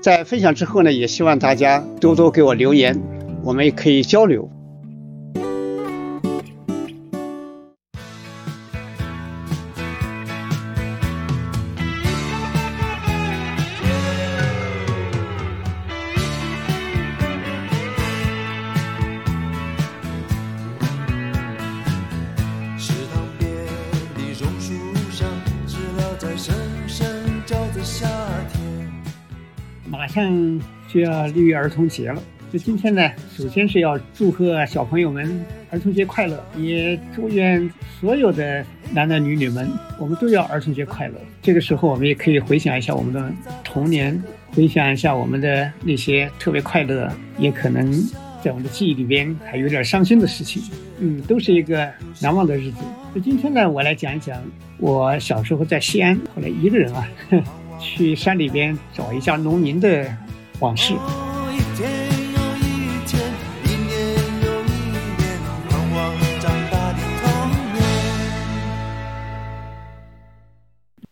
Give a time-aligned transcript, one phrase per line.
[0.00, 3.00] 在分享之后呢，也希望大家多多给我留言，
[3.42, 4.48] 我们也可以交流。
[30.18, 41.14] 马就要六一儿童节了，就今天呢，首先是要祝贺小朋友们儿童节快乐，也祝愿所有的男男女女们，我们都要儿童节快乐。
[41.42, 44.20] 这个时候，我们也可以回想一下我们的童年，
[44.54, 47.92] 回想一下我们的那些特别快乐，也可能
[48.42, 50.62] 在我们的记忆里边还有点伤心的事情。
[51.00, 51.88] 嗯，都是一个
[52.20, 52.78] 难忘的日子。
[53.14, 54.42] 那今天呢，我来讲一讲
[54.78, 57.06] 我小时候在西安，后来一个人啊。
[57.80, 60.10] 去山里边找一下农民的
[60.60, 60.94] 往事。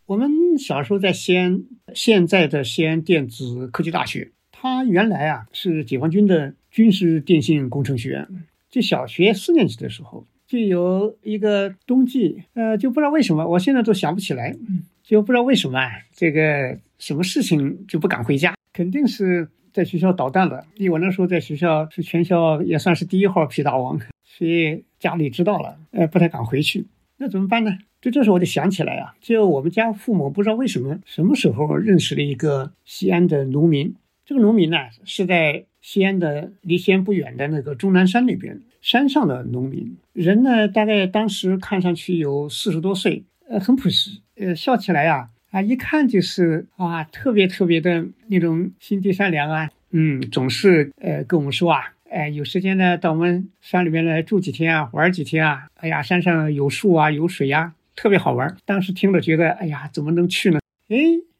[0.05, 8.27] 我们小时候在西安，现在的西安电子科技大学，它原来啊是解放军的军事电信工程学院。
[8.69, 14.55] 就小学四年级的时候，就有一个冬季，呃，就不知道为什么，我现在都想不起来。
[15.07, 15.79] 就不知道为什么
[16.11, 20.65] 这个什么事情就不敢回家，肯定是在学校捣蛋了。
[20.75, 26.87] 因为我那时候在学校是全校也算是第一号皮大王，所以家里知道了，呃，不太敢回去。
[27.15, 27.77] 那怎么办呢？
[28.01, 33.95] 就这时候我就想起来啊，就我们家父母不知道为什么什么时候认识了一个西安的农民。
[34.25, 34.75] 这个农民呢
[35.05, 44.19] 是在西安的离西安不远的那个终南山那边山上的农民，人呢大概当时看上去有四十多岁，呃，很朴实。
[44.39, 58.55] 呃，笑起来呀，啊，一看就是啊，特别特别的那种心地善良啊，嗯，总是呃跟我们说啊，哎，有时间呢到我们山里面来住几天啊，玩几天啊，哎呀，山上有树啊，有水呀，特别好玩。
[58.65, 60.59] 当时听了觉得，哎呀，怎么能去呢？
[60.89, 60.97] 哎，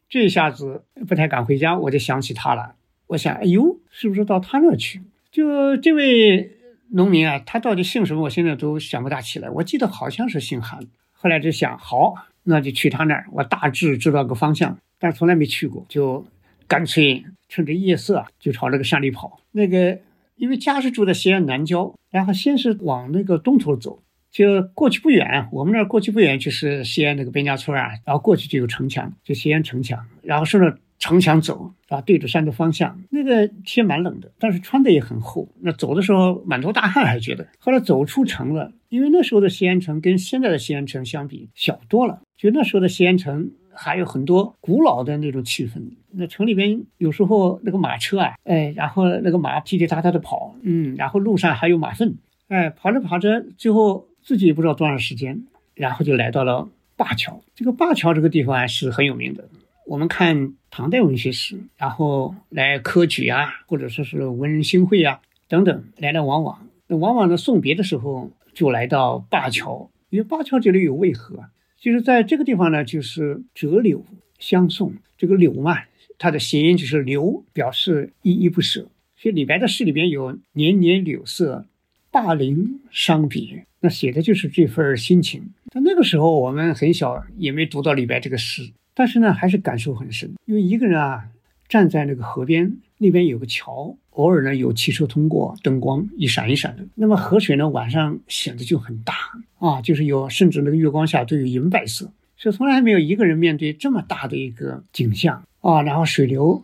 [0.09, 2.75] 这一下子不太敢回家，我就想起他了。
[3.08, 5.02] 我想，哎呦，是不是到他那去？
[5.29, 6.52] 就这位
[6.90, 8.24] 农民啊，他到底姓什么？
[8.24, 9.50] 我现在都想不大起来。
[9.50, 10.79] 我记得好像是姓韩。
[11.12, 12.16] 后来就想，好。
[12.50, 16.25] 那就去他那儿，我大致知道个方向，但从来没去过，就
[16.66, 19.41] 干脆趁着夜色就朝那个山里跑。
[19.52, 20.00] 那个
[20.38, 33.00] 因为家是住在西安南郊，然后先是往那个东头走，就过去不远，我们那儿过去不远就是西安那个边家村啊，然后过去就有城墙，就西安城墙，然后顺着城墙走，啊，对着山的方向。
[33.09, 37.46] 那个天蛮冷的，但是穿的也很厚，那走的时候满头大汗，还觉得。
[37.59, 42.22] 后来走出城了，因为那时候的西安城跟现在的西安城相比小多了。
[42.38, 45.81] 就那时候的西安城还有很多古老的那种气氛。
[46.12, 52.16] 那城里边有时候那个马车啊，哎，然后那个马踢踢踏踏的跑，嗯，然后路上还有马粪，
[52.47, 55.44] 哎，跑着跑着，最后自己也不知道多长时间，
[55.74, 57.42] 然后就来到了灞桥。
[57.56, 59.47] 这个灞桥这个地方啊是很有名的。
[59.85, 66.67] 我们看唐代文学史，然后来科举啊，或者说是文人新会啊等等，来来往往。
[66.88, 71.44] 那往往呢送别的时候就来到灞桥，因为灞桥这里有渭河。
[71.79, 74.03] 就是在这个地方呢，就是折柳
[74.40, 74.94] 相送。
[75.18, 75.78] 这个柳嘛，
[76.18, 78.90] 它的谐音就是留，表示依依不舍。
[79.16, 81.66] 所以李白的诗里边有“年年柳色，
[82.12, 85.53] 大陵伤别”，那写的就是这份心情。
[85.72, 90.35] 但那个时候我们很小，也没读到李白这个诗，但是呢，还是感受很深。
[90.46, 91.30] 因为一个人啊，
[91.69, 96.85] 站在那个河边，那边有个桥，偶尔呢有汽车通过，灯光一闪一闪的。
[96.96, 99.14] 那么河水呢，晚上显得就很大。
[99.59, 105.81] 啊，就是有，甚至那个月光下都有银白色，所以从来没有一个人面对这么大的一个景象啊。
[105.81, 106.64] 然后水流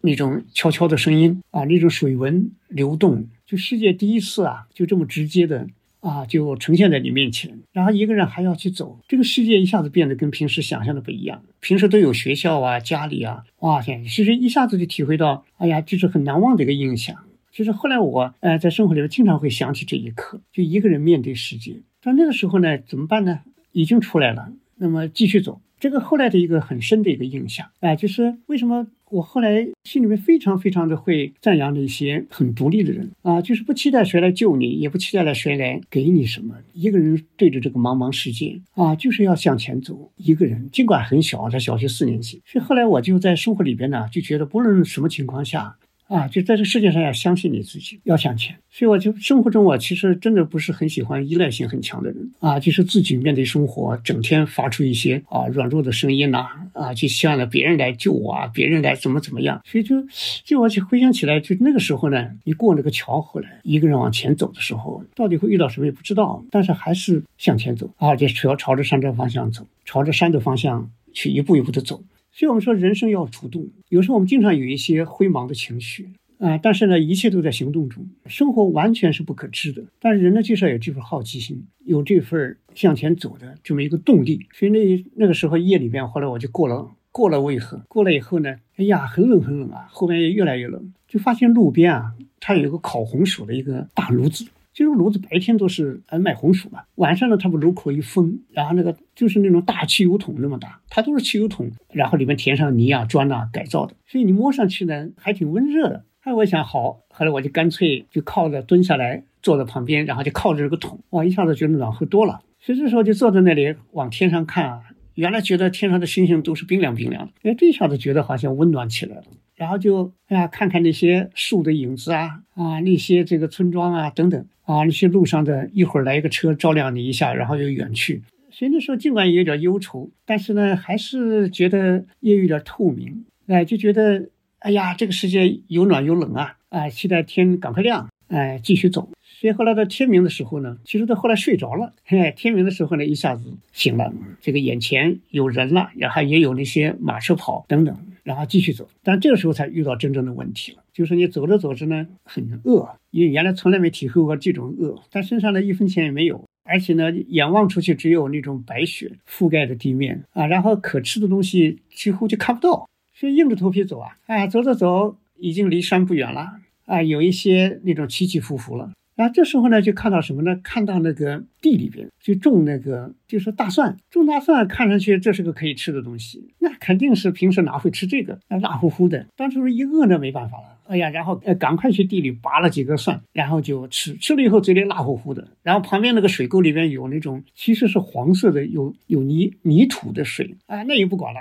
[0.00, 5.66] 那种悄悄的声音啊，那种水纹流动，就世界第一次啊，就这么直接的
[6.00, 7.60] 啊，就呈现在你面前。
[7.72, 11.42] 然后一个人还要去走，这个世界一下子变得跟平时想象的不一样。
[11.60, 17.16] 平时都有学校啊、家里啊，哇天，其实一下子就体会到，哎呀，这是很难忘的一个印象。
[17.52, 21.80] 其实后来我呃在生活里面经常会想起这一刻，就一个人面对世界。
[22.02, 23.40] 但那个时候呢，怎么办呢？
[23.72, 25.60] 已经出来了，那么继续走。
[25.80, 42.42] 这个后来的一个很深的一个印象，哎，就是为什么我后来心里面非常非常的会赞扬那些很独立的人啊，就是不期待谁来救你，也不期待来谁来给你什么，一个人对着这个茫茫世界啊，就是要向前走，一个人，尽管很小，在小学四年级。
[42.44, 45.76] 所以后来我就在生活里边呢，就觉得不论什么情况下。
[46.10, 48.56] 啊，就在这世界上要相信你自己，要向前。
[48.68, 59.60] 所以我就生活中，我其实真的不是很喜欢依赖性很强的人啊，就是自己面对生活，整天发出一些啊软弱的声音呐，啊，就希望着别人来救我啊，别人来怎么怎么样。
[59.64, 59.96] 所以就
[60.44, 72.02] 就我就回想起来，就那个时候呢，你过那个桥回来，一个人往前走的时候，到底会遇到什么也不知道，但是还是向前走啊，就朝朝着山的方向走，朝着山的方向去一步一步的走。
[72.32, 73.68] 所以我们说，人生要主动。
[73.88, 78.06] 有时候我们经常有一些灰茫的情绪啊，但是呢，一切都在行动中。
[78.26, 84.46] 生活完全是不可知的，但是人呢，就是要有这份好奇心，有这份向前走的这么一个动力。
[84.52, 94.46] 所以那那个时候夜里边，后来我就过了过了渭河，过了以后呢，哎呀，很冷很冷啊，后面也越来越冷，就发现路边啊，它有一个烤红薯的一个大炉子。
[94.72, 106.04] 这种炉子白天都是呃卖红薯嘛，晚上呢，它把炉口一封，然后那个就是那种大汽油桶那么大，它都是汽油桶，然后里面填上泥啊、砖啊改造的，所以你摸上去呢还挺温热的。
[106.22, 112.40] 哎，我想好，后来我就干脆就靠着蹲下来，坐在旁边，然后就靠着这个桶，哇，一下子觉得暖和多了。
[112.60, 114.82] 所以这时候就坐在那里往天上看啊，
[115.14, 119.24] 原来觉得天上的星星都是冰凉冰凉的，哎，这一下子觉得好像温暖起来了。
[119.60, 124.42] 然后就哎呀，看看那些树的影子啊啊，那些这个村庄啊等等。
[124.62, 128.22] 啊，那些路上的一会儿来一个车照亮你一下，然后又远去。
[128.50, 133.26] 所以那时候尽管也有点忧愁，但是呢，还是觉得也有点透明。
[133.48, 134.30] 哎，就觉得
[134.60, 136.56] 哎呀，这个世界有暖有冷啊！
[136.70, 139.10] 哎，期待天赶快亮，哎，继续走。
[139.40, 141.92] 所以后来到天明的时候呢，其实到后来睡着了。
[142.04, 148.88] 嘿，天明的时候呢，一下子醒了，这个眼前有人了，然后也有那些马车跑等等，然后继续走。
[149.02, 168.92] 但这个时候才遇到真正的问题了，就是你走着走着呢，很饿，因为原来从来没体会过这种饿，但身上呢一分钱也没有，而且呢眼望出去只有那种白雪覆盖的地面啊，然后可吃的东西几乎就看不到，所以硬着头皮走啊，哎，走着走，已经离山不远了啊，有一些那种起起伏伏了。
[169.20, 170.58] 那这时候呢，就看到什么呢？
[170.64, 173.94] 看到那个地里边就种那个，就是大蒜。
[174.10, 178.38] 种大蒜看上去这是个可以吃的东西，那肯定是平时哪会吃这个？
[178.48, 180.78] 那辣乎乎的，当时一饿那没办法了。
[180.90, 184.16] 哎呀，然后呃，赶快去地里拔了几个蒜，然后就吃。
[184.16, 185.46] 吃了以后嘴里辣乎乎的。
[185.62, 190.56] 然后旁边那个水沟里面有那种其实是黄色的，有有泥泥土的水。
[190.66, 191.40] 哎，那也不管了。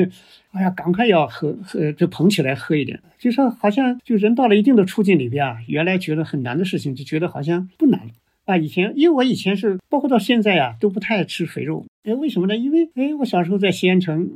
[0.52, 2.98] 哎呀，赶快要喝喝，就捧起来喝一点。
[3.18, 8.12] 就说好像就人到了一定的处境里边啊，原来觉得很难的事情，就觉得好像不难了
[8.46, 8.56] 啊。
[8.56, 11.84] 以前因为我以前是包括到现在啊，都不太爱吃肥肉。
[12.04, 12.56] 哎，为什么呢？
[12.56, 14.30] 因为哎，我小时候在西安城。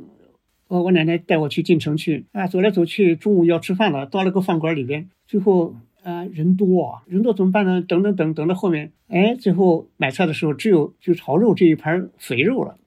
[0.71, 7.81] 我我奶奶带我去进城去啊，走来走去，中午要吃饭了，到了个饭馆里边，最后啊人多，人多怎么办呢？
[7.81, 12.77] 等等等等到后面，哎，最后买菜的时候只有就炒肉这一盘肥肉了。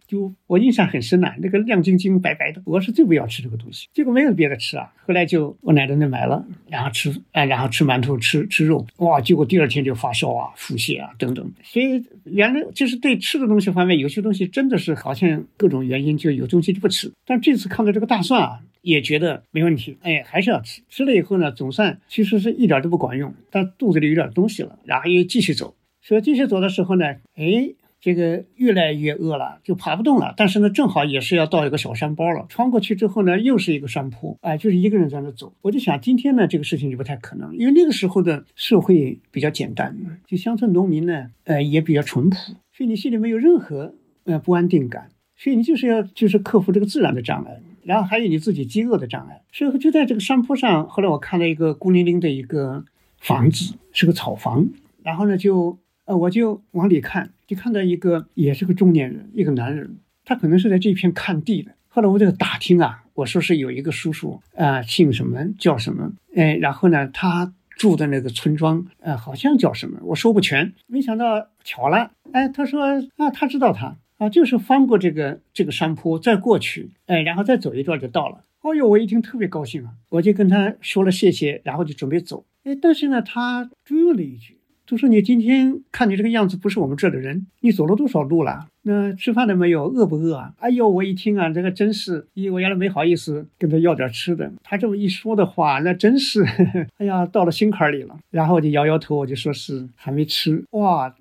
[0.46, 3.88] 我印象很深呐，那个亮晶晶白白的，我是最不要吃这个东西。
[3.92, 11.50] 结果没有别的吃啊，后来就我奶奶那买了，然后吃，哎，然后吃馒头，吃吃肉，哇，结果第二天就发烧啊、腹泻啊等等。
[11.62, 17.12] 所以原来就是对吃的东西方面，有些东西真的是好像各种原因就有东西就不吃。
[17.26, 20.82] 但这次看到这个大蒜啊，也觉得没问题，哎，还是要吃。
[20.88, 25.74] 吃了以后呢，总算其实是一点都不管用，但肚子里有点东西了，然后又继续走。
[26.02, 27.06] 所以继续走的时候呢，
[27.36, 27.74] 哎。
[28.04, 30.34] 这个越来越饿了，就爬不动了。
[30.36, 32.44] 但是呢，正好也是要到一个小山包了。
[32.50, 35.54] 穿过去之后呢，又是一个山坡，哎，就是一个人在那走。
[35.62, 39.96] 我就想，今天呢，这个事情就不太可能，因为那个时候的社会比较简单，
[40.26, 42.36] 就乡村农民呢，呃，也比较淳朴，
[42.74, 43.94] 所以你心里没有任何
[44.24, 45.08] 呃不安定感。
[45.34, 49.40] 所以你就是要就是克服这个自然的障碍，然后还有你自己饥饿的障碍。
[49.50, 52.84] 所以就在这个山坡上，后来我看到一个孤零零的一个
[53.18, 54.68] 房子，是个草房，
[55.02, 57.30] 然后呢，就呃，我就往里看。
[57.46, 61.72] 就看到一个也是个中年人，一个男人，他可能是在这片看地的。
[61.88, 70.72] 后来我这个打听啊，我说是有一个叔叔啊，姓什么叫什么，哎，然后呢，他住的那个村庄，呃，好像叫什么，我说不全。
[70.86, 72.82] 没想到巧了，哎，他说
[73.16, 78.44] 啊，他知道他，啊，就是翻过这个这个山坡再过去，哎，然后再走一段就到了。
[78.62, 82.46] 哦呦，我一听特别高兴啊，我就跟他说了谢谢，然后就准备走。
[82.64, 84.58] 哎，但是呢，他追问了一句。
[84.86, 88.66] 就说你今天看你这个样子不是我们这的人，你走了多少路了？
[88.82, 89.86] 那吃饭了没有？
[89.88, 90.52] 饿不饿啊？
[90.58, 94.52] 哎呦，我一听啊，这个真是，咦，我原来没好意思跟他要点吃的。
[94.62, 96.44] 他这么一说的话，那真是，
[96.98, 98.14] 哎呀，到了心坎里了。
[98.30, 100.62] 然后我就摇摇头，我就说是还没吃。
[100.72, 101.14] 哇！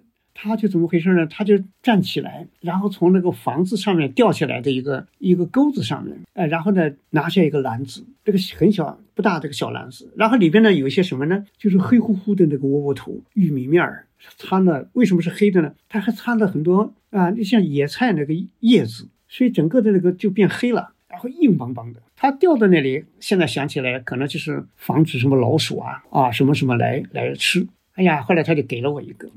[0.44, 1.26] 他就怎么回事呢？
[1.28, 11.46] 他就站起来，然后从那个房子上面掉下来的一个一个钩子上面，哎，然后呢拿下一个篮子，这个很小不大这个小篮子，然后里边呢有一些什么呢？
[11.58, 14.06] 就是黑乎乎的那个窝窝头、玉米面儿，
[14.38, 15.74] 掺了为什么是黑的呢？
[15.88, 22.02] 它还掺了很多啊，就像野菜那个叶子，所以整个的那个就变黑了，然后硬邦邦的。
[22.18, 27.66] 它掉在那里，现在想起来可能就是防止什么老鼠啊啊什么什么来来吃。
[27.94, 29.30] 哎呀，后来他就给了我一个。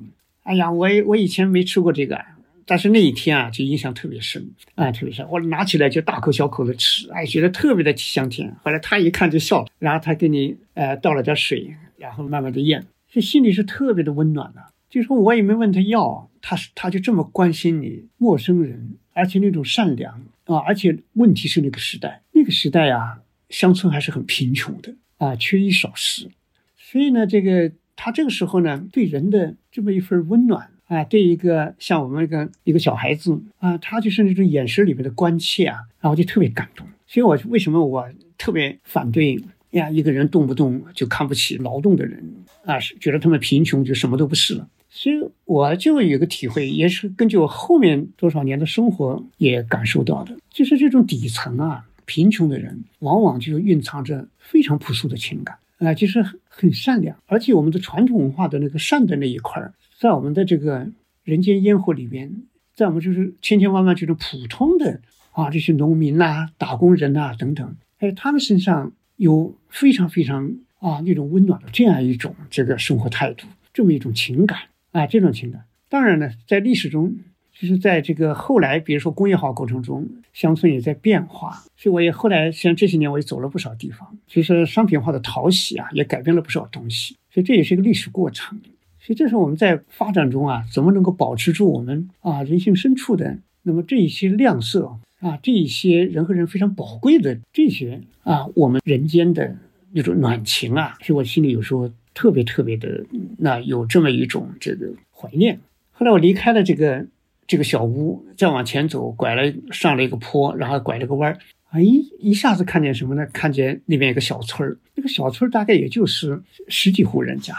[0.46, 2.24] 哎呀，我我以前没吃过这个，
[2.64, 5.28] 但是那一天啊，就印象特别深啊，特别深。
[5.28, 8.56] 我拿起来就大口小口的吃，哎，觉得特别的香甜。
[8.62, 14.62] 后来他一看就笑了，然后他给你呃倒了点水，然后慢慢的咽，这心里是特别的温暖的。
[14.88, 26.30] 就说我也没问他要，他是他就这么关心你，陌生人，而且那种善良啊，而且问题是那个时代，那个时代啊，乡村还是很贫穷的啊，缺衣少食，
[26.78, 27.72] 所以呢，这个。
[27.96, 36.86] 他这个时候呢，对人的这么一份温暖啊，对一个像我们一个一个小孩子啊，他就是那种眼神里面的关切啊，然后就特别感动。
[37.06, 39.88] 所以，我为什么我特别反对呀？
[39.90, 42.22] 一个人动不动就看不起劳动的人
[42.64, 44.68] 啊，是觉得他们贫穷就什么都不是了。
[44.90, 55.56] 所以，我就有个体会，也是根据我后面多少年的生活也感受到的，就是这种底层啊，贫穷的人往往就蕴藏着非常朴素的情感。
[55.78, 56.24] 啊，就是
[56.58, 60.88] 很善良，而且我们的传统文化的那个善的那一块儿，在我们的这个
[61.22, 62.32] 人间烟火里边，
[62.74, 74.58] 在我们就是千千万万这种普通的啊，这些农民呐、打工人呐等等，哎，他们身上有非常非常啊那种温暖的这样一种这个生活态度，这么一种情感
[74.92, 77.14] 啊，这种情感，当然呢，在历史中。
[77.58, 84.14] 就是在这个后来，比如说工业化过程中，乡村也在变化，所以我也后来像这些年我也走了不少地方。
[84.26, 88.60] 其实商品化的淘洗啊，也改变了不少东西，所以这也是一个历史过程。
[89.00, 99.56] 所以这是我们在发展中啊，怎么能够保持住我们啊人性深处的那么这一些亮色啊，这一些人和人非常宝贵的这些啊，我们人间的
[99.92, 103.06] 那种暖情啊，所以我心里有时候特别特别的
[103.38, 105.58] 那有这么一种这个怀念。
[105.92, 107.06] 后来我离开了这个。
[107.46, 111.38] 这个小屋再往前走，拐了上了一个坡，然后拐了个弯儿，
[111.70, 111.80] 哎，
[112.18, 113.26] 一下子看见什么呢？
[113.32, 117.54] 看见那边有个小村儿，那个小村儿大概也就是十几户人家。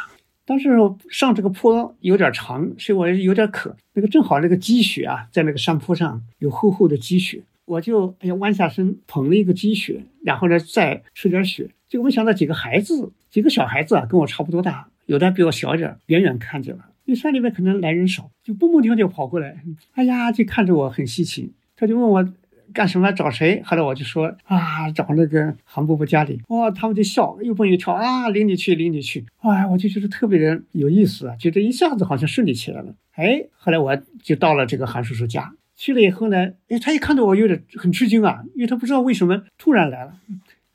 [0.46, 0.70] 但是
[1.10, 3.75] 上这个坡有点长，所以我有点渴。
[3.94, 11.70] 那个正好那个积雪啊，在那个山坡上有厚厚的积雪，我就哎呀弯下身捧了一个积雪，然后呢再吃点雪。
[11.89, 16.86] 结果没想到几个孩子，几个小孩子啊，跟我差不多大，有的比我小一点，远远看见了。
[17.08, 19.58] 那山里面可能来人少，就蹦蹦跳跳跑过来，
[19.94, 22.34] 哎呀，就看着我很稀奇，他就问我
[22.74, 23.62] 干什么，找谁？
[23.64, 26.42] 后来我就说啊，找那个韩伯伯家里。
[26.50, 29.26] 哇，他们就笑，又蹦又跳啊，领你去，领你去。
[29.38, 32.94] 哎，我就觉得特别的有意思啊，觉得一下子好像顺利起来了。
[33.14, 40.20] 哎，后来我就到了这个韩叔叔家，去了以后呢，哎，他一看到我有点很吃惊啊，因为他不知道为什么突然来了。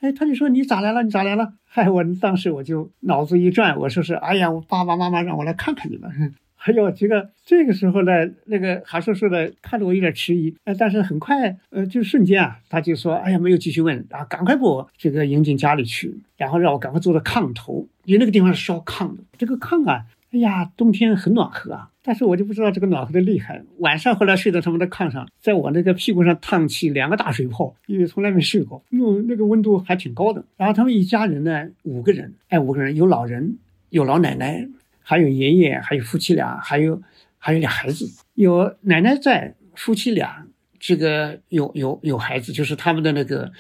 [0.01, 1.03] 哎，他就说你咋来了？
[1.03, 1.53] 你咋来了？
[1.75, 6.11] 嗨，我当时我就脑子一转，我说是，哎呀，我爸爸妈妈让我来看看你们。
[6.67, 8.13] 哎呦，这个这个时候呢，
[8.45, 20.05] 那个韩叔叔呢，看着我有点迟疑，呃，但是很快，呃，就瞬间啊，他就说，哎呀，没有继续问，啊，赶快把我这个迎进家里去，然后让我赶快坐到炕头，因为那个地方是烧炕的，这个炕啊。
[20.33, 23.63] 哎呀，冬天很暖和啊，但是我就不知道这个暖和的厉害。
[23.81, 28.99] 晚上回来睡在他们的炕上，在我那个屁股上烫起两个大水泡，因为从来没睡过，那
[29.29, 30.43] 那个温度还挺高的。
[30.57, 33.59] 然后他们一家人呢，五个人，哎，五个人有老人，
[33.91, 34.67] 有老奶奶，
[35.03, 37.03] 还有爷爷，还有夫妻俩，还有
[37.37, 40.47] 还有俩孩子，有奶奶在，夫妻俩，
[40.81, 43.53] 这个有有有孩子，就是他们的那个，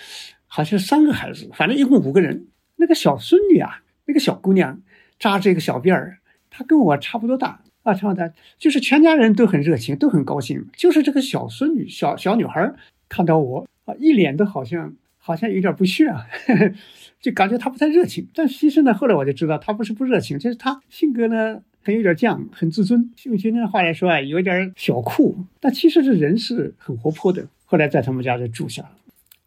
[0.46, 2.46] 好像三个孩子，反正一共五个人。
[2.76, 4.80] 那个小孙女啊，那个小姑娘
[5.18, 6.18] 扎着一个小辫儿。
[6.54, 10.64] 他跟我差不多大啊，差不多大，就是全家人都很热情，都很高兴。
[10.76, 12.72] 就是这个小孙女、小小女孩
[13.08, 16.26] 看到我啊，一脸的好像好像有点不屑啊，
[17.20, 18.28] 就感觉她不太热情。
[18.34, 23.10] 但其实呢，后来我就知道她不是不热情，就是她性格呢很有点犟，很自尊。
[23.24, 25.34] 用今天的话来说啊，有点小酷。
[25.58, 27.48] 但其实这人是很活泼的。
[27.64, 28.90] 后来在他们家就住下了。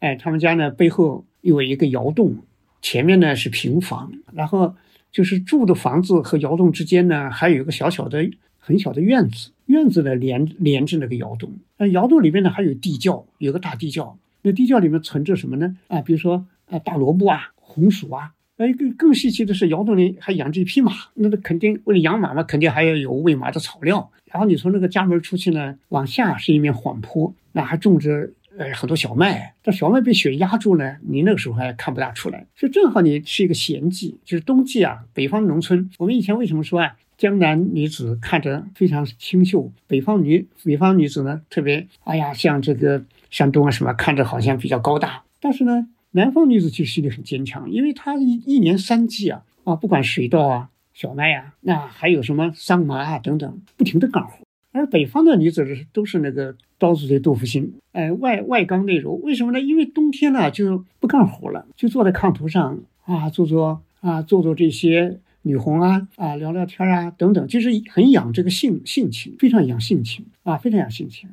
[0.00, 2.36] 哎，他们家呢背后有一个窑洞，
[2.82, 4.74] 前面呢是平房，然后。
[5.16, 9.50] 就是住的房子和窑洞之间呢，还有一个小小的、很小的院子。
[9.64, 14.18] 院子呢连连着那个窑洞，那窑洞里面呢还有地窖，有个大地窖。
[14.42, 15.74] 那地窖里面存着什么呢？
[15.88, 18.32] 啊，比如说啊大萝卜啊、红薯啊。
[18.58, 20.92] 哎，更更稀奇的是，窑洞里还养着一匹马。
[21.14, 24.10] 那那肯定为了养马嘛，肯定还要有喂马的草料。
[24.26, 29.54] 然后你从那个家门出去呢，往下是一面缓坡，那还种着呃很多小麦。
[29.62, 32.46] 但小麦被雪压住呢，你那个时候还看不大出来。
[32.54, 35.04] 所以正好你是一个闲季，就是冬季啊。
[35.12, 45.22] 北方农村，我们以前为什么说啊，江南女子看着非常清秀，北方女北方女子呢特别哎呀，像这个山东啊什么，看着好像比较高大。
[45.40, 45.88] 但是呢。
[46.12, 54.38] 南方女子其实心里很坚强，因为她一一年三季啊啊，不管水稻啊、小麦呀，那还有什么桑麻啊等等，不停的干活。
[54.72, 59.12] 而北方的女子都是那个刀子嘴豆腐心，哎，外外刚内柔。
[59.14, 59.60] 为什么呢？
[59.60, 71.28] 因为冬天呢就不干活了，就坐在炕头上啊，做做啊，做做这些女红啊啊，聊聊天啊等等，就是很养这个性性情，非常养性情啊，非常养性情。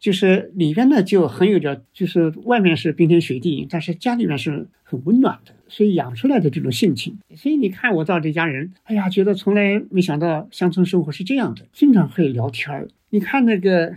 [0.00, 7.18] 就是里边呢就很有点，就是外面是冰天雪地，但是家里面是很温暖的，所以养出来的这种性情。
[7.36, 12.88] 所以你看我到这家人，哎呀，觉得从来没想到乡村生活是这样的，经常会聊天儿。
[13.10, 13.96] 你看那个，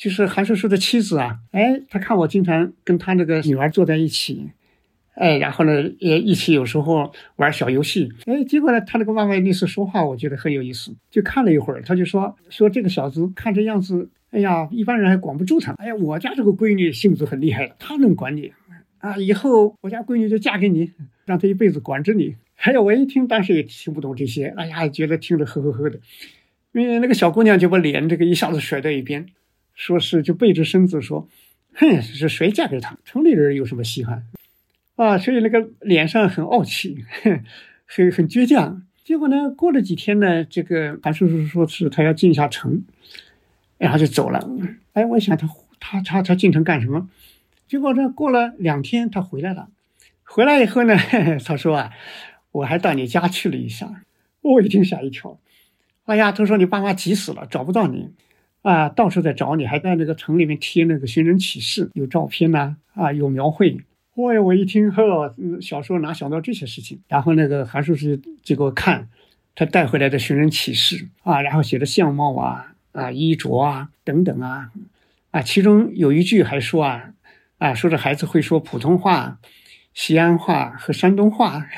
[0.00, 4.50] 就是韩叔叔的妻子啊，哎，他看我经常跟他那个女儿坐在一起，
[5.14, 14.08] 哎，然后呢也一起有时候玩小游戏，哎，结果呢他那个外卖律师说话，我觉得很有意思，就看了一会儿，他就说说这个小子看这样子。
[14.30, 15.72] 哎呀，一般人还管不住他。
[15.72, 18.52] 哎呀，我家这个闺女性子很厉害的，她能管你
[18.98, 19.16] 啊！
[19.18, 20.92] 以后我家闺女就嫁给你，
[21.26, 22.36] 让她一辈子管着你。
[22.54, 24.46] 哎呀，我一听，当时也听不懂这些。
[24.56, 25.98] 哎呀，觉得听着呵呵呵的。
[26.72, 29.26] 因为那个小姑娘就把脸这个一下子甩到一边，
[29.80, 31.26] 说是就背着身子说
[31.72, 32.98] ：“哼，是谁嫁给他？
[33.04, 34.26] 城里人有什么稀罕
[34.96, 37.04] 啊？”所以那个脸上很傲气，
[37.86, 38.82] 很很倔强。
[39.02, 42.84] 结果呢，过了几天呢，这个韩叔叔说是他要进一下城。
[43.78, 44.46] 然后就走了。
[44.92, 47.08] 哎，我想他他他他进城干什么？
[47.66, 49.70] 结果呢过了两天，他回来了。
[50.22, 50.94] 回来以后呢，
[51.42, 51.90] 他说啊，
[52.52, 54.04] 我还到你家去了一下。
[54.42, 55.40] 我一听吓一跳。
[56.04, 58.10] 哎呀，他说你爸妈急死了，找不到你
[58.62, 63.78] 啊，到处在找你，还在那个城里面贴那个寻人启事，有照片呐，啊，有描绘。
[64.16, 67.00] 哎呀，我一听呵，小时候哪想到这些事情？
[67.08, 69.08] 然后那个韩叔叔就给我看
[69.54, 72.74] 他带回来的寻人启事啊，然后写的相貌啊。
[72.92, 74.72] 啊，衣着啊，等等啊，
[75.30, 77.12] 啊，其中有一句还说啊，
[77.58, 79.38] 啊，说这孩子会说普通话、
[79.94, 81.68] 西安话和山东话。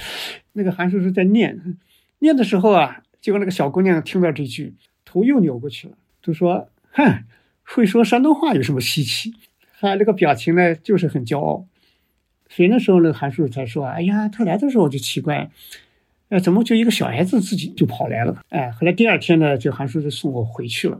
[0.54, 1.76] 那个韩叔叔在念，
[2.20, 4.74] 念的时候啊，结果那个小姑娘听到这句，
[5.04, 7.24] 头又扭过去了，就说：“哼，
[7.64, 9.34] 会说山东话有什么稀奇？”
[9.80, 11.66] 他那个表情呢，就是很骄傲。
[12.48, 15.50] 所以那时候，那个韩叔才说：“哎呀，他来的时候就奇怪。”
[16.28, 18.42] 哎，怎么就一个小孩子自己就跑来了？
[18.48, 20.98] 哎，后来第二天呢，就韩叔就送我回去了。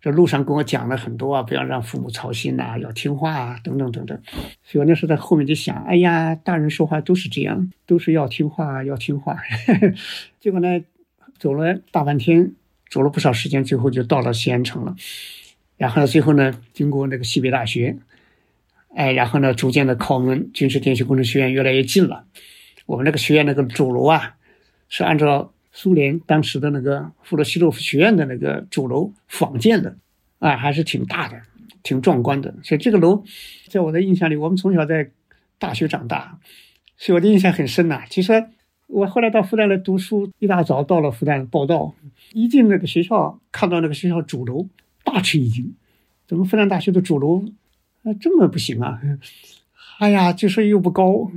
[0.00, 4.20] 这路上跟我讲了很多啊，不要让父母操心呐，要听话啊，等等等等。
[4.64, 9.36] 所以我那时候在后面就想，哎呀，大人说话都是这样，都是要听话，要听话。
[10.40, 10.80] 结果呢，
[11.38, 12.52] 走了大半天，
[12.90, 14.94] 走了不少时间，最后就到了西安城了。
[15.76, 17.96] 然后呢，最后呢，经过那个西北大学，
[18.94, 22.24] 哎，然后呢，逐渐的靠我们军事电气工程学院越来越近了。
[22.86, 24.34] 我们那个学院那个主楼啊。
[24.88, 29.96] 是按照苏联当时的那个弗洛西洛夫学院的那个主楼仿建的，
[30.38, 31.42] 啊，还是挺大的，
[31.82, 32.54] 挺壮观的。
[32.62, 33.24] 所以这个楼，
[33.66, 35.10] 在我的印象里，我们从小在
[35.58, 36.38] 大学长大，
[36.96, 38.04] 所以我的印象很深呐。
[38.08, 38.46] 其实
[38.86, 41.94] 我后来到复旦来读书，一大早到了复旦报道，
[42.32, 44.66] 一进那个学校，看到那个学校主楼，
[45.04, 45.74] 大吃一惊，
[46.26, 47.44] 怎么复旦大学的主楼
[48.02, 49.00] 啊这么不行啊？
[49.98, 51.30] 哎呀，就是又不高，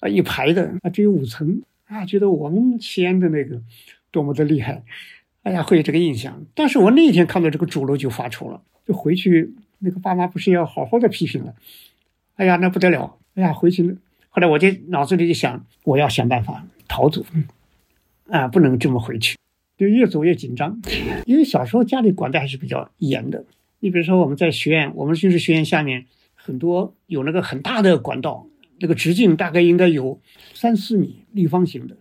[0.00, 1.62] 啊，一排的啊，只有五层。
[1.86, 3.62] 啊，觉得我们西安的那个
[4.10, 4.82] 多么的厉害，
[5.44, 6.44] 哎呀，会有这个印象。
[6.52, 11.54] 但是我那一天看到这个主楼就发愁了，就回去那个爸妈不是要好好的批评了，
[12.34, 13.96] 哎呀，那不得了，哎呀，回去
[14.30, 17.24] 后来我就脑子里就想，我要想办法逃走，
[18.28, 19.38] 啊，不能这么回去，
[19.76, 20.80] 就越走越紧张。
[21.24, 23.44] 因为小时候家里管的还是比较严的，
[23.80, 28.46] 你比如说我们在学院，我们军事学院下面很多有那个很大的管道。
[28.78, 30.20] 那个直径大概应该有
[30.52, 31.96] 三四米，立方形的。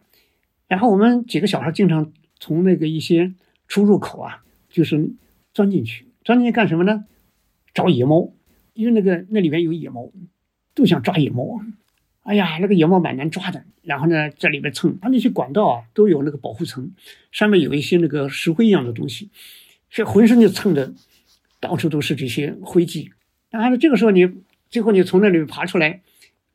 [0.67, 3.33] 然后我们几个小孩经常从那个一些
[3.69, 5.09] 出入口啊，就是
[5.53, 7.05] 钻进去，钻进去干什么呢？
[7.73, 8.33] 找野猫，
[8.73, 10.11] 因为那个那里面有野猫，
[10.73, 11.61] 都想抓野猫。
[12.25, 13.63] 哎呀，那个野猫蛮难抓的。
[13.81, 16.91] 然后呢，在里面蹭，它那些管道啊都有那个保护层，
[17.31, 19.29] 上面有一些那个石灰一样的东西，
[19.89, 20.93] 所以浑身就蹭的
[21.59, 23.11] 到处都是这些灰迹。
[23.49, 24.29] 然后呢，这个时候你
[24.69, 26.01] 最后你从那里爬出来。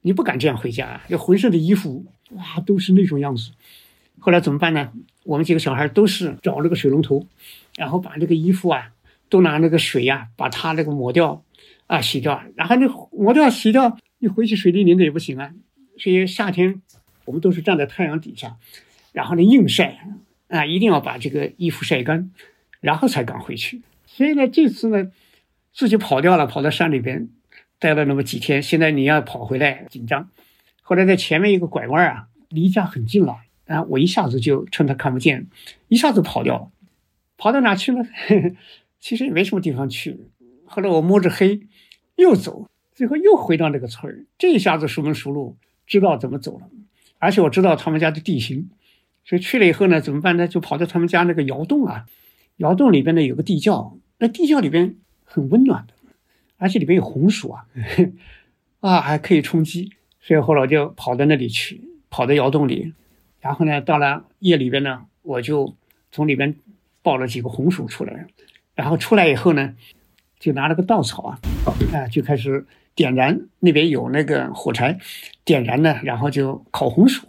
[0.03, 3.51] 你不敢这样回家，要浑身的衣服哇都是那种样子，
[4.19, 4.91] 后来怎么办呢？
[5.25, 7.27] 我们几个小孩都是找那个水龙头，
[7.77, 8.93] 然后把那个衣服啊，
[9.29, 11.45] 都拿那个水呀，把它那个抹掉，
[11.87, 12.43] 啊，洗掉。
[12.55, 15.53] 然后那抹掉洗掉，你回去水淋淋的也不行啊。
[15.99, 16.81] 所以夏天
[17.25, 18.57] 我们都是站在太阳底下，
[19.13, 20.07] 然后呢硬晒，
[20.47, 22.31] 啊，一定要把这个衣服晒干，
[22.81, 23.83] 然后才敢回去。
[24.07, 25.11] 所以呢，这次呢，
[25.75, 27.29] 自己跑掉了，跑到山里边
[27.79, 28.63] 待了那么几天。
[28.63, 30.31] 现在你要跑回来，紧张。
[30.83, 33.39] 后来在前面一个拐弯啊，离家很近了。
[33.67, 33.85] 啊！
[33.85, 35.47] 我一下子就趁他看不见，
[35.87, 36.73] 一下子跑掉了，
[37.37, 38.05] 跑到哪去了？
[38.99, 40.19] 其实也没什么地方去。
[40.67, 41.61] 后来我摸着黑
[42.17, 42.69] 又走，
[43.01, 44.27] 最后又回到那个村儿。
[44.37, 46.69] 这一下子熟门熟路，知道怎么走了，
[47.19, 48.69] 而且我知道他们家的地形，
[49.25, 50.47] 所以去了以后呢，怎么办呢？
[50.47, 52.05] 就跑到他们家那个窑洞啊，
[52.59, 55.95] 窑洞里边呢有个地窖，那地窖里边很温暖的，
[56.59, 57.65] 而且里边有红薯啊，
[58.81, 59.95] 啊还可以充饥。
[60.21, 62.93] 所以后来我就跑到那里去，跑到窑洞里。
[63.41, 65.75] 然后呢，到了夜里边呢，我就
[66.13, 66.55] 从里边
[67.01, 68.27] 抱了几个红薯出来，
[68.75, 69.75] 然后出来以后呢，
[70.39, 71.39] 就拿了个稻草啊，
[71.95, 73.48] 啊，就开始点燃。
[73.61, 74.98] 那边有那个火柴，
[75.44, 77.26] 点燃呢，然后就烤红薯。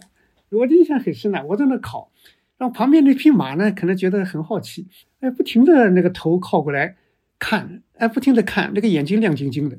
[0.50, 2.10] 我的印象很深呢，我在那烤，
[2.58, 4.86] 然后旁边那匹马呢，可能觉得很好奇，
[5.20, 6.96] 哎，不停的那个头靠过来
[7.38, 9.78] 看，哎，不停的看，那个眼睛亮晶晶的，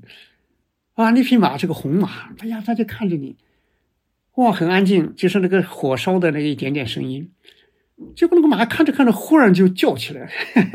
[0.96, 3.36] 啊，那匹马是个红马，哎呀，它就看着你。
[4.36, 7.32] 哇，很安静，就是那个火烧的那一点点声音。
[8.16, 10.32] 结果那个马看着看着，忽然就叫起来，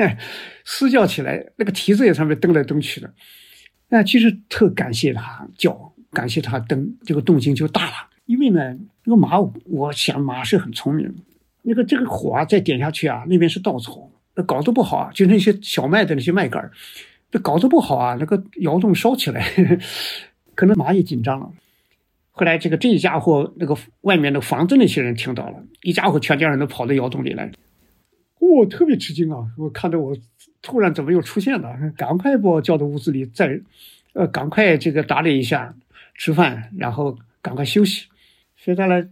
[0.63, 3.13] 嘶叫起来，那个蹄子也上面蹬来蹬去的。
[3.89, 7.93] 那其实特感谢他叫，感谢他登，这个动静就大了。
[8.25, 11.13] 因为呢，那个马，我想马是很聪明。
[11.63, 16.71] 那个这个火啊，再点下去啊，那边是稻草，那搞得不好啊，就那些小麦的那些麦秆儿
[17.31, 19.43] 那搞得不好啊，那个窑洞烧起来，
[20.55, 21.51] 可能马也紧张了。
[22.31, 27.51] 后来，这个这一家伙那个外面的房子那些人听到了，一家伙全家人都跑到窑洞里来，
[28.39, 29.47] 我特别吃惊啊！
[29.57, 30.15] 我看着我
[30.61, 33.59] 突然怎么又出现了，赶快把我叫到屋子里，再
[34.13, 35.75] 呃赶快这个打理一下，
[36.15, 38.07] 吃饭，然后赶快休息。
[38.57, 39.07] 所以到了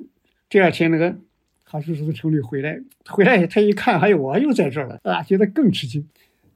[0.49, 1.15] 第二天，那个
[1.63, 6.07] 韩叔叔从城里回来，回来他一看，哎呦，我又在这儿了啊，觉得更吃惊。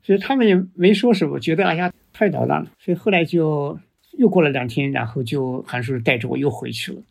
[0.03, 2.71] 所以他们也没说什么，觉得哎呀太捣蛋了。
[2.79, 3.79] 所以后来就。
[4.17, 7.01] 又过了两天，然后就韩叔叔带着我又回去了，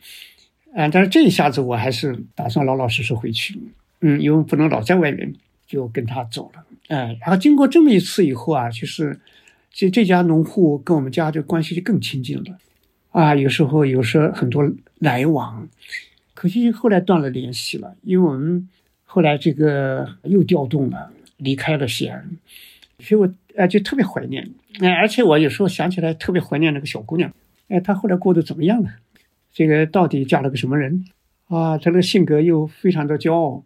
[0.74, 3.58] 嗯，但是这一下子我还是打算老老实实回去，
[4.02, 5.34] 嗯，因为不能老在外面，
[5.70, 9.18] 就跟他走了，嗯，然后经过这么一次以后啊，就是
[9.72, 12.59] 其实这家农户跟我们家的关系就更亲近了，
[13.12, 15.68] 啊，有时候有时候很多来往，
[16.35, 18.68] 可惜后来断了联系了，因为我们
[19.04, 22.37] 后来这个又调动了，离开了西安，
[22.98, 23.33] 所以我。
[23.56, 27.30] 哎，就特别怀念，哎，而且我有时候想起来特别怀念那个小姑娘，
[27.66, 28.90] 哎，她后来过得怎么样呢？
[29.52, 31.04] 这个到底嫁了个什么人？
[31.48, 33.64] 啊，她的性格又非常的骄傲，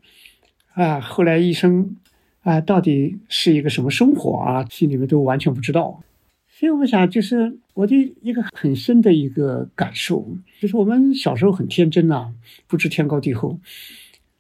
[0.75, 1.97] 啊，后来一生，
[2.43, 4.67] 啊，到底是一个什么生活啊？
[4.69, 6.03] 心里面都完全不知道。
[6.49, 12.33] 所以我想，就是我的一个很深的一个感受，就是我们小时候很天真呐，
[12.67, 13.59] 不知天高地厚，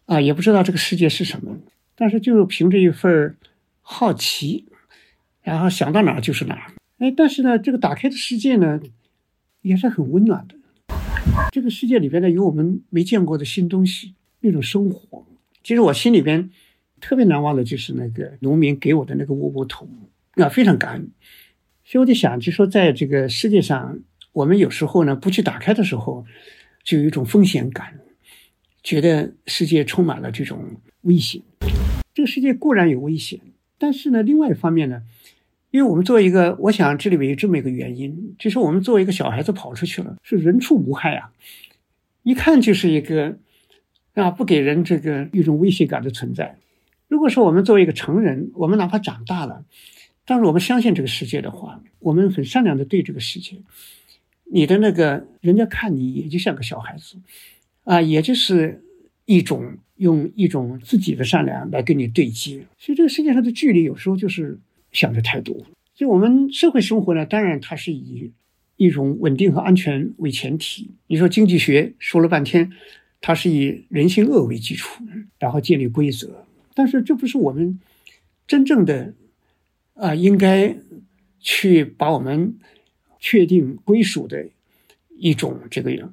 [0.06, 1.56] 啊，也不知道这个世界是什么，
[1.94, 3.36] 但是就凭着一份
[3.80, 4.66] 好奇。
[5.42, 8.80] 然后想到哪儿就是哪儿，哎，但是呢，这个打开的世界呢，
[9.62, 10.54] 也是很温暖的。
[11.52, 15.26] 这个世界里边呢，有我们没见过的新东西，那种生活。
[15.64, 16.50] 其实我心里边
[17.00, 19.88] 特别难忘的就是那个农民给我的那个窝窝头，
[20.34, 21.10] 啊，非常感恩。
[21.84, 23.98] 所以我就想，就说在这个世界上，
[24.32, 26.24] 我们有时候呢不去打开的时候，
[26.84, 27.98] 就有一种风险感，
[28.84, 31.42] 觉得世界充满了这种危险。
[32.14, 33.40] 这个世界固然有危险，
[33.76, 35.02] 但是呢，另外一方面呢。
[35.70, 41.32] 因为我们作为一个，我想这里面有这么一个原因，就是我们作为一个小孩子跑出去了，是人畜无害啊，
[42.22, 43.36] 一看就是一个
[44.14, 46.56] 啊不给人这个一种威胁感的存在。
[47.08, 49.64] 如果说我们作为一个成人，我们哪怕长大了，
[50.24, 53.58] 但是我们相信这个世界的话，我们很善良的对这个世界，
[54.50, 57.16] 你的那个人家看你也就像个小孩子
[57.84, 58.82] 啊，也就是
[59.26, 62.66] 一种用一种自己的善良来跟你对接。
[62.78, 64.58] 所以这个世界上的距离有时候就是。
[64.94, 65.56] 想的太多，
[65.96, 68.30] 就我们社会生活呢，当然它是以
[68.76, 70.92] 一种稳定和安全为前提。
[71.08, 72.70] 你说经济学说了半天，
[73.20, 75.02] 它是以人性恶为基础，
[75.38, 76.46] 然后建立规则。
[76.74, 77.80] 但是这不是我们
[78.46, 79.14] 真正的
[79.94, 80.76] 啊，应该
[81.40, 82.58] 去把我们
[83.18, 84.48] 确定归属的
[85.16, 86.12] 一种这个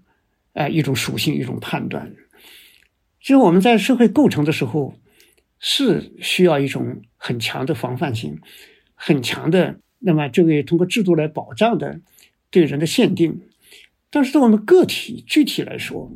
[0.53, 2.15] 啊一种属性一种判断。
[3.19, 4.95] 其实我们在社会构成的时候，
[5.59, 8.39] 是需要一种很强的防范性。
[9.03, 12.01] 很强的，那么这个通过制度来保障的
[12.51, 13.41] 对人的限定，
[14.11, 16.11] 但是对我们个体具体来说，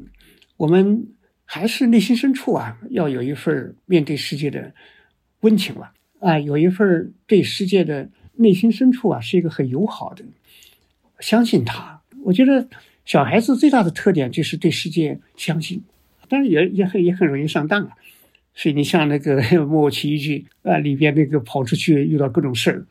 [0.57, 1.07] 我们
[1.43, 4.73] 还是内心深处啊，要有一份面对世界的
[5.41, 10.23] 温情吧，啊，有一份对世界的内心深处啊，是一个很友好的，
[11.19, 12.01] 相信他。
[12.23, 12.67] 我觉得
[13.05, 15.81] 小孩子最大的特点就是对世界相信，
[16.27, 17.91] 当然也也很也很容易上当啊。
[18.55, 22.85] 所以你像那个《木偶奇遇记》啊里边那个跑出去遇到各种事儿，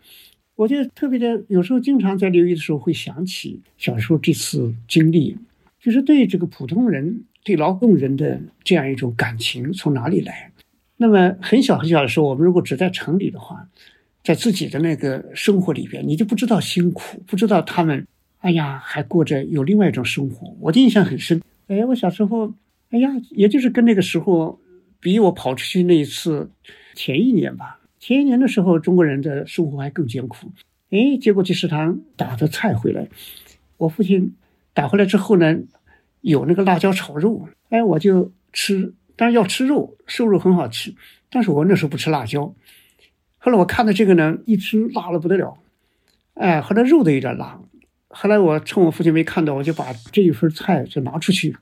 [0.57, 5.38] 我觉得特别的，有时候经常在留意的时候会想起小时候这次经历，
[5.81, 10.50] 就是对这个普通人、对劳动人的这样一种感情从哪里来？
[10.96, 13.68] 那么很小很小的时候，我们如果只在城里的话，
[14.24, 18.04] 在自己的那个生活里边，你就不知道辛苦，不知道他们，
[18.38, 20.57] 哎呀，还过着有另外一种生活。
[20.59, 22.52] 我的印象很深，哎，我小时候，
[22.90, 24.59] 哎呀，也就是跟那个时候。
[25.00, 26.50] 比我跑出去那一次
[26.94, 30.50] 前一年吧，前一年的时候，中国人的生活还更艰苦。
[30.88, 33.07] 哎，结果去食堂打的菜回来，
[33.76, 34.35] 我父亲
[34.72, 35.59] 打回来之后呢，
[36.24, 40.94] 有那个辣椒炒肉，哎，我就吃，但是要吃肉，瘦肉很好吃，
[41.30, 42.54] 但是我那时候不吃辣椒。
[43.37, 45.58] 后来我看到这个呢，一吃辣的不得了，
[46.32, 47.60] 哎，后来肉都有点辣。
[48.08, 51.54] 后来我趁我父亲没看到，我就把这一份菜就拿出去。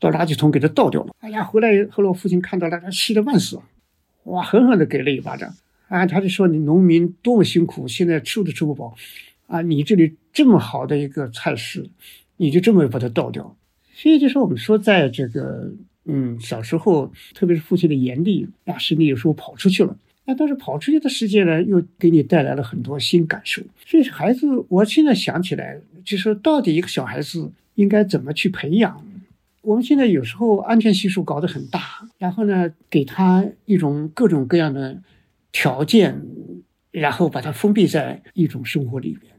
[0.00, 1.14] 到垃圾桶给他倒掉了。
[1.20, 3.60] 哎呀，回来后来我父亲看到了，他气得半死，
[4.24, 5.54] 哇，狠狠地给了一巴掌。
[5.88, 8.96] 啊，他就说你农民多么辛苦，现在吃都吃不饱，
[9.46, 11.90] 啊，你这里这么好的一个菜式，
[12.38, 13.54] 你就这么把它倒掉。
[14.00, 15.70] 所以就是我们说，在这个
[16.06, 19.94] 嗯小时候，特别是父亲的严厉啊，使你有时候跑出去了。
[20.24, 23.60] 那，但是跑出去的世界呢，又给你带来了很多新感受。
[23.84, 29.04] 所以孩子，我现在想起来，就是到底一个小孩子应该怎么去培养？
[29.60, 35.02] 我们现在有时候安全系数搞得很大，然后呢，给他一种各种各样的
[35.52, 36.22] 条件，
[36.90, 39.30] 然后把他封闭在一种生活里边，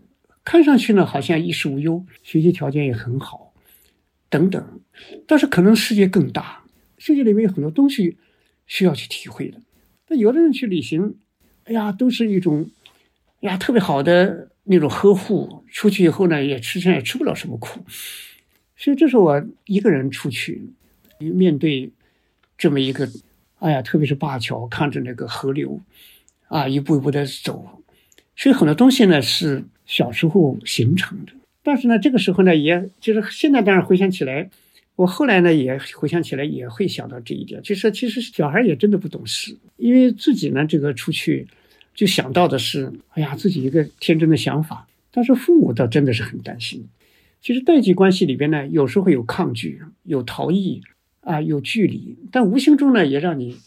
[0.44, 3.51] 看上去呢好像衣食无忧，学习条件也很好，
[4.32, 4.82] 等等。
[5.28, 6.64] 但是可能世界更大，
[6.98, 8.18] 世界里面有很多东西
[8.66, 9.60] 需要去体会的。
[10.08, 11.16] 那有的人去旅行，
[11.66, 12.70] 哎呀，都是一种，
[13.42, 17.86] 呀，特别好的那种呵护，出去以后呢，也吃上也吃不了什么苦。
[18.76, 20.72] 所以这是我一个人出去，
[21.20, 21.92] 面对
[22.58, 23.08] 这么一个，
[23.60, 25.80] 哎呀，特别是灞桥，看着那个河流，
[26.48, 27.84] 啊，一步一步的走，
[28.36, 31.34] 所以很多东西呢是小时候形成的。
[31.64, 34.50] 但是呢，这个时候呢，也就是现在当然回想起来，
[34.96, 41.48] 我后来呢也回想起来，也会想到这一点，就是其实小孩也真的不懂事，因为自己呢这个出去
[41.94, 46.88] 就想到的是，哎呀，自己一个天真的想法，但是父母倒真的是很担心。
[47.42, 50.82] 其实代际关系里边呢，有时候会有抗拒，有逃逸，
[51.22, 53.58] 啊，有距离，但无形中呢，也让你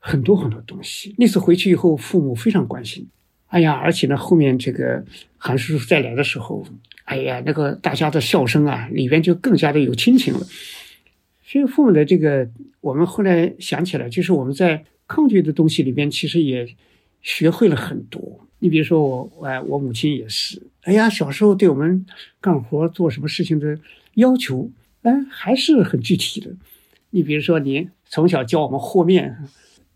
[0.00, 1.14] 很多很多东西。
[1.16, 3.06] 那次回去以后，父母非常关心，
[3.56, 5.02] 哎呀，而且呢，后面这个
[5.38, 6.66] 韩叔叔再来的时候，
[7.04, 10.40] 哎呀，那个大家的笑声啊，里边就更加的有亲情了。
[11.42, 12.46] 所以父母的这个，
[12.82, 16.68] 我们后来想起来，就是我们在抗拒的东西里边，其实也
[17.22, 18.46] 学会了很多。
[18.58, 20.60] 你比如说我，哎，我母亲也是。
[20.82, 22.04] 哎呀，小时候对我们
[22.42, 23.78] 干活做什么事情的
[24.16, 26.50] 要求，哎，还是很具体的。
[27.08, 29.34] 你比如说，你从小教我们和面，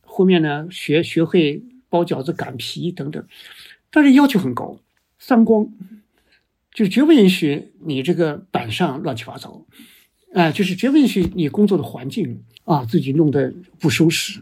[0.01, 3.23] 和面呢学学会包饺子、擀皮等等，
[3.91, 4.79] 但是要求很高，
[5.19, 5.69] 三光，
[6.73, 9.67] 就绝不允许你这个板上乱七八糟，
[10.33, 14.41] 哎，就是绝不允许你工作的环境啊自己弄得不收拾，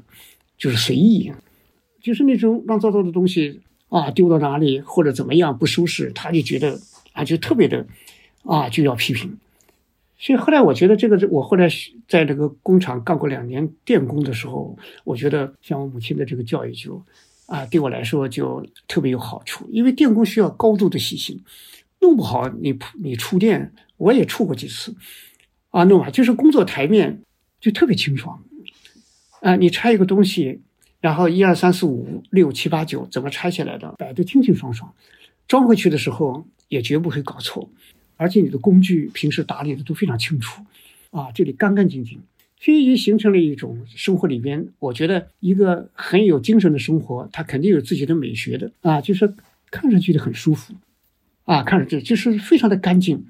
[0.57, 1.33] 就是随意，
[2.01, 3.63] 就是那种乱糟糟的东西。
[3.91, 6.79] 啊，丢到哪里或者怎么样不舒适，他就觉得
[7.15, 7.87] 啊，就特别的
[8.43, 9.39] 啊，就要批评。
[10.19, 11.67] 所以后来我觉得这个，我后来
[12.07, 17.03] 在这个工厂干过两年电工的时候，我觉得像我母亲的这个教育就
[17.49, 19.69] 啊，对我来说就特别有好处。
[19.73, 21.43] 因为电工需要高度的细心，
[22.01, 24.95] 弄不好你你触电，我也触过几次
[25.71, 27.23] 啊，弄啊，就是工作台面
[27.61, 28.45] 就特别清爽
[29.41, 30.61] 啊，你拆一个东西。
[31.01, 34.93] 然后一二三四五六七八九怎么拆下来的，摆得清清爽爽，
[35.47, 37.71] 装回去的时候也绝不会搞错，
[38.17, 40.61] 而且你的工具平时打理的都非常清楚，
[41.13, 42.21] 啊，这里干干净净，
[42.61, 49.33] 所以形成了一种生活里边，我觉得一个很有精神的生活，它肯定有自己的美学的啊，就是
[49.71, 50.75] 看上去就很舒服，
[51.45, 53.25] 啊，看上去就是非常的干净，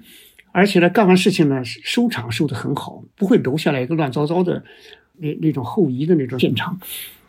[0.51, 4.63] 而且呢，干完事情呢收场收的很好，不会留下来一个乱糟糟的
[5.17, 6.79] 那那种后遗的那种现场。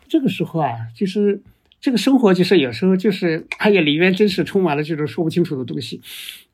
[0.07, 1.41] 这个时候啊，就是
[1.79, 6.01] 这个生活，就是有时候就是，哎呀，里面真是充满了这种说不清楚的东西。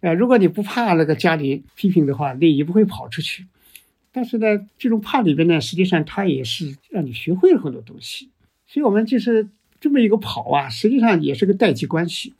[0.01, 3.45] 呃，如果你不怕那个家里批评的话，你也不会跑出去。
[4.17, 4.47] 但是呢，
[4.79, 8.29] 这种怕里边呢，实际上它也是让你学会了很多东西。
[8.65, 9.47] 所以，我们就是
[9.79, 12.33] 这么一个跑啊，实际上也是个代际关系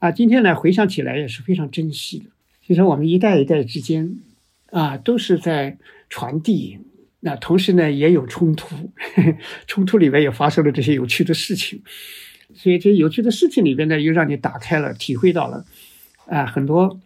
[0.00, 0.10] 啊。
[0.10, 2.24] 今天来回想起来也是非常珍惜的。
[2.66, 4.16] 其实我们一代一代之间
[4.72, 5.78] 啊，都是在
[6.10, 6.78] 传递
[7.20, 8.74] 那同时呢也有冲突，
[9.68, 11.80] 冲突里面也发生了这些有趣的事情，
[12.52, 15.64] 所以这有趣的事情里边呢，又让你打开了，体会到了
[16.26, 16.98] 啊很多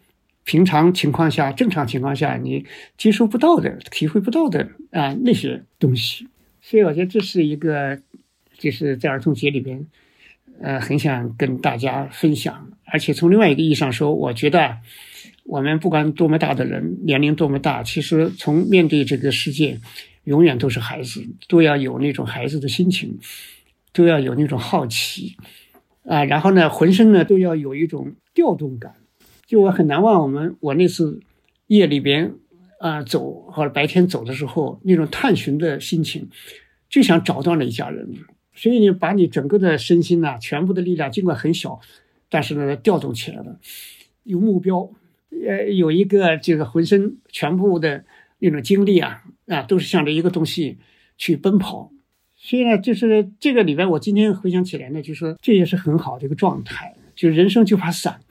[0.43, 2.65] 平常情况下、正常情况下你
[2.97, 6.27] 接收不到的、体会不到的啊那些东西。
[6.61, 7.99] 所以我觉得这是一个，
[8.57, 9.85] 就是在儿童节里边，
[10.61, 12.71] 呃，很想跟大家分享。
[12.85, 14.77] 而且从另外一个意义上说，我觉得。
[15.43, 19.81] 我们不管多么大的人，年龄多么大，其实从面对这个世界，
[20.23, 23.17] 永远都是孩子，都要有那种孩子的心情，
[23.91, 25.35] 都要有那种好奇，
[26.05, 28.93] 啊，然后呢，浑身呢都要有一种调动感。
[29.51, 31.19] 就我很难忘，我们我那次
[31.67, 32.35] 夜里边
[32.79, 36.29] 啊走或者白天走的时候，那种探寻的心情，
[36.89, 38.13] 就想找到那一家人。
[38.53, 41.81] 所以你把你整个的身心呐，全部的力量，尽管很小，
[42.29, 43.59] 但是呢调动起来了，
[44.23, 44.89] 有目标。
[45.45, 48.05] 呃，有一个这个浑身全部的
[48.39, 50.77] 那种精力啊啊，都是向着一个东西
[51.17, 51.91] 去奔跑。
[52.37, 56.95] 所以呢，就是这个里边，我今天回想起来呢，就说这也是很好的一个状态。
[57.13, 58.21] 就人生就怕散，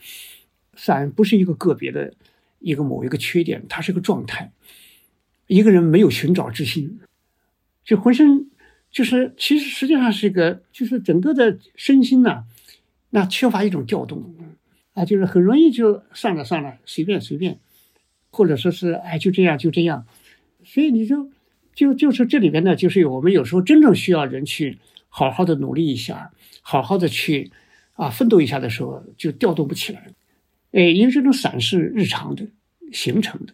[0.80, 2.14] 散不是一个个别的
[2.58, 4.50] 一个某一个缺点，它是个状态。
[5.46, 7.00] 一个人没有寻找之心，
[7.84, 8.50] 就浑身
[8.90, 12.44] 就是其实实际上是一个，就是整个的身心呐，
[13.10, 14.34] 那缺乏一种调动。
[14.94, 17.60] 啊，就是很容易就算了算了，随便随便，
[18.30, 20.06] 或者说是哎就这样就这样，
[20.64, 21.30] 所以你就
[21.72, 27.52] 就就是这里边呢，就是我们有时候真正需要人去好好的努力一下，好好的去
[27.94, 30.10] 啊奋斗一下的时候，就调动不起来，
[30.72, 32.46] 哎，因为这种散是日常的
[32.92, 33.52] 形成的，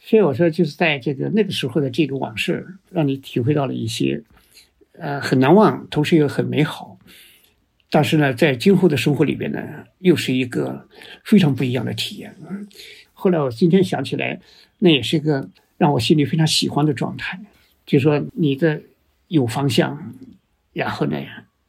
[0.00, 4.22] 所以我说就是在这个那个时候的这个往事，让你体会到了一些
[4.92, 6.98] 呃很难忘，同时又很美好。
[7.92, 9.60] 但是呢，在今后的生活里边呢，
[9.98, 10.88] 又是一个
[11.24, 12.34] 非常不一样的体验。
[13.12, 14.40] 后来我今天想起来，
[14.78, 17.40] 那也是一个让我心里非常喜欢的状态，
[17.84, 18.80] 就说你的
[19.26, 20.14] 有方向，
[20.72, 21.18] 然后呢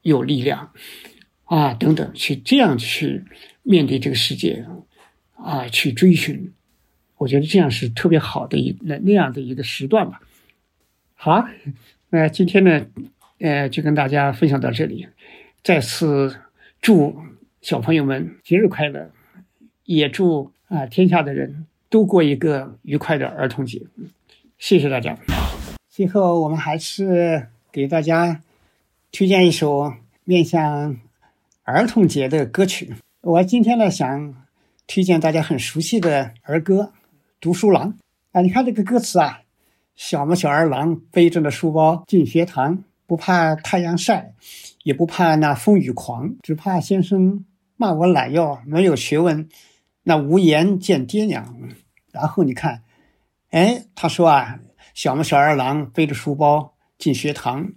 [0.04, 0.72] 有力量，
[1.46, 3.24] 啊等等，去这样去
[3.64, 4.66] 面对这个世界，
[5.36, 6.52] 啊去追寻，
[7.18, 10.22] 我觉得这样是特别好的一那那样的一个时段吧。
[11.14, 11.48] 好，
[12.10, 12.86] 那今天呢，
[13.40, 15.08] 呃，就跟大家分享到这里。
[15.64, 16.36] 再次
[16.82, 17.16] 祝
[17.62, 19.12] 小朋友们节日快乐，
[19.86, 23.84] 也祝啊天下的人都过一个愉快的儿童节。
[24.58, 25.18] 谢谢大家。
[25.90, 28.42] 最后，我们还是给大家
[29.12, 29.94] 推荐一首
[30.24, 31.00] 面向
[31.64, 32.96] 儿童节的歌曲。
[33.24, 34.34] 我今天呢，想
[34.88, 36.82] 推荐大家很熟悉的儿歌
[37.40, 37.94] 《读书郎》
[38.32, 38.42] 啊。
[38.42, 39.44] 你看这个歌词啊，
[39.96, 44.34] 小么小二郎背着那书包进学堂，不怕太阳晒。
[44.82, 47.46] 也不怕那风雨狂，只怕先生
[47.78, 49.48] 骂我懒药没有学问，
[50.02, 51.56] 那无颜见爹娘。
[52.12, 52.82] 然后你看，
[53.52, 54.60] 哎，他说啊，
[54.96, 57.72] 小么小二郎背着书包进学堂，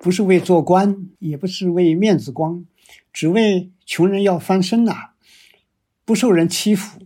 [0.00, 2.64] 不是为做官，也不是为面子光，
[3.12, 5.10] 只为穷人要翻身呐，
[6.04, 7.00] 不受人欺负，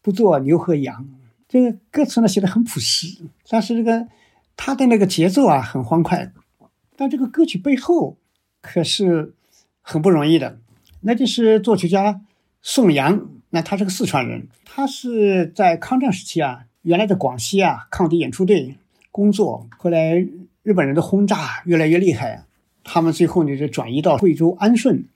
[0.00, 1.08] 不做牛和羊。
[1.48, 4.06] 这个歌词呢写的很朴实，但是这个
[4.56, 6.32] 他的那个节奏啊很欢快，
[6.96, 8.16] 但这个歌曲背后。
[8.62, 9.32] 可是
[9.80, 10.58] 很不容易的，
[11.00, 12.20] 那就是作曲家
[12.60, 18.76] 宋阳，那他是个四川人，他是在抗战时期啊，原来的广西啊抗敌演出队
[19.10, 20.14] 工作，后来
[20.62, 22.44] 日本人的轰炸越来越厉害，
[22.84, 25.06] 他们最后呢就转移到贵州安顺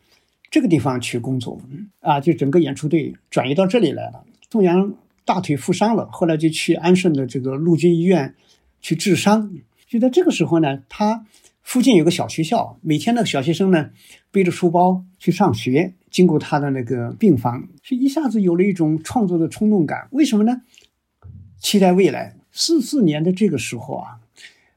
[0.54, 1.60] 这个地方去工作，
[1.98, 4.22] 啊，就整个演出队转移到这里来了。
[4.48, 8.36] 宋阳大腿负伤了，后来就去安顺的这个陆军医院
[8.80, 9.50] 去治伤，
[9.88, 11.26] 就在这个时候呢，他。
[11.64, 13.88] 附近有个小学校，每天的小学生呢，
[14.30, 20.06] 背着书包去上学，经过他的那个病房，是一下子有了一种创作的冲动感。
[20.10, 20.60] 为什么呢？
[21.58, 22.36] 期待未来。
[22.52, 24.20] 四四年的这个时候啊，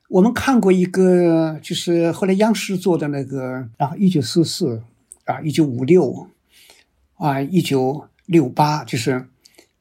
[0.07, 4.81] 我们看过一个，就是后来央视做的那个，然后一九四四
[5.27, 6.29] 啊，一九五六
[7.15, 9.27] 啊，一九六八，就是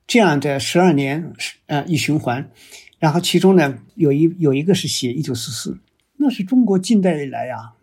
[0.06, 1.32] 这样的十二年
[1.66, 2.50] 呃一循环，
[2.98, 5.78] 然后其中呢有一有一个是写一九四四。
[6.16, 7.74] 那是中国近代以来呀，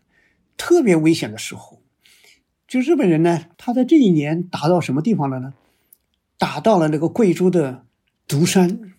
[0.58, 1.80] 特别危险的时候。
[2.68, 5.54] 就日本人呢，他在这一年打到什么地方了呢？
[6.38, 7.86] 打到了那个贵州的
[8.28, 8.92] 独山，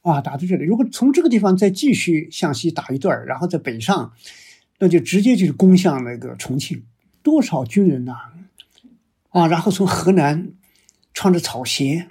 [0.00, 0.64] 啊，打到这里。
[0.64, 4.12] 如果从这个地方再继续向西打一段然后再北上，
[4.78, 6.82] 那就直接就是攻向那个重庆。
[7.22, 8.32] 多少军人呐，
[9.30, 10.52] 啊，然后从河南
[11.14, 12.08] 穿着草鞋，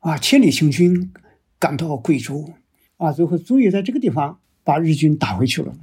[0.00, 1.12] 啊，千里行军
[1.58, 2.54] 赶到贵州，
[2.96, 4.38] 啊，最后终于在这个地方。
[4.66, 5.76] 把日军打回去了，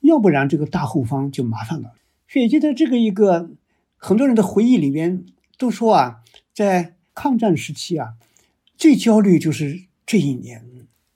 [0.00, 1.92] 要不然这个大后方就麻烦了。
[2.26, 3.48] 所以就在这个一个
[3.96, 5.24] 很多人的回忆里边
[5.56, 8.14] 都说啊，在抗战时期啊，
[8.76, 10.66] 最焦虑就是这一年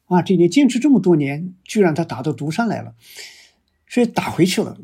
[0.06, 2.94] 啊，这年坚持这么多年，居然他打到独山来了，
[3.88, 4.78] 所以打回去了。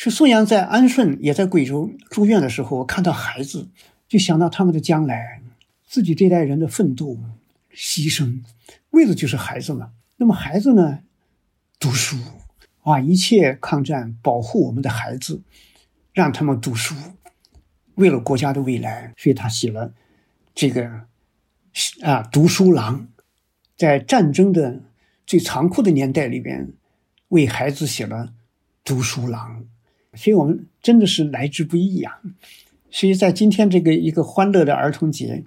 [0.00, 3.68] 是宋阳在安顺，也在贵州住院的时候，看到孩子，
[4.06, 5.42] 就想到他们的将来，
[5.88, 7.18] 自己这代人的奋斗、
[7.74, 8.44] 牺牲，
[8.90, 9.90] 为的就是孩子嘛。
[10.18, 11.00] 那么孩子呢，
[11.80, 12.16] 读书
[12.84, 15.42] 啊，一切抗战，保护我们的孩子，
[16.12, 16.94] 让他们读书，
[17.96, 19.92] 为了国家的未来，所以他写了
[20.54, 20.88] 这个
[22.02, 23.08] 啊，读书郎。
[23.76, 24.80] 在战争的
[25.26, 26.72] 最残酷的年代里边，
[27.30, 28.26] 为孩子写了
[28.84, 29.62] 《读书郎》，
[30.14, 32.20] 所以我们真的是来之不易啊。
[32.90, 35.44] 所以在今天这个一个欢乐的儿童节，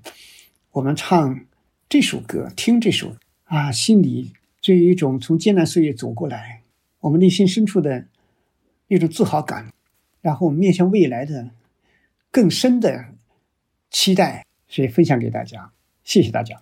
[0.72, 1.46] 我们唱
[1.90, 4.32] 这首歌，听这首啊，心里
[4.62, 6.62] 就有一种从艰难岁月走过来，
[7.00, 8.06] 我们内心深处的
[8.88, 9.74] 一种自豪感，
[10.22, 11.50] 然后我们面向未来的
[12.30, 13.06] 更深的
[13.90, 15.72] 期待，所以分享给大家，
[16.04, 16.62] 谢谢大家。